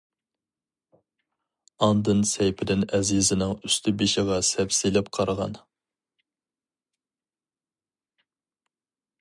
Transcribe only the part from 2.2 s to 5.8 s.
سەيپىدىن ئەزىزىنىڭ ئۈستى بېشىغا سەپ سېلىپ قارىغان.